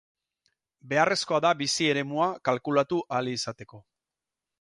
[0.93, 3.83] Beharrezkoa da bizi-eremua kalkulatu ahal izateko